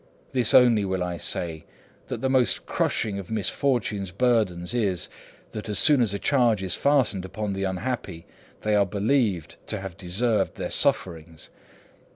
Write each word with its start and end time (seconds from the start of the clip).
This 0.31 0.55
only 0.55 0.83
will 0.83 1.03
I 1.03 1.17
say, 1.17 1.63
that 2.07 2.21
the 2.21 2.27
most 2.29 2.65
crushing 2.65 3.19
of 3.19 3.29
misfortune's 3.29 4.09
burdens 4.09 4.73
is, 4.73 5.09
that 5.51 5.69
as 5.69 5.77
soon 5.77 6.01
as 6.01 6.11
a 6.11 6.17
charge 6.17 6.63
is 6.63 6.73
fastened 6.73 7.23
upon 7.23 7.53
the 7.53 7.65
unhappy, 7.65 8.25
they 8.61 8.73
are 8.75 8.87
believed 8.87 9.57
to 9.67 9.79
have 9.79 9.97
deserved 9.97 10.55
their 10.55 10.71
sufferings. 10.71 11.51